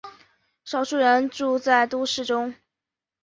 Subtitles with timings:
[0.65, 2.55] 少数人住在都市中。